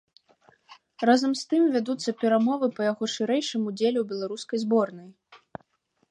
Разам 1.09 1.31
з 1.41 1.43
тым 1.51 1.67
вядуцца 1.75 2.13
перамовы 2.21 2.69
па 2.79 2.87
яго 2.91 3.03
шырэйшым 3.15 3.61
удзеле 3.73 3.97
ў 4.01 4.05
беларускай 4.15 4.57
зборнай. 4.65 5.09